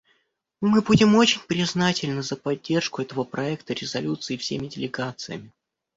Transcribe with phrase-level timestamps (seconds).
[0.61, 5.51] Мы будем очень признательны за поддержку этого проекта резолюции всеми делегациями.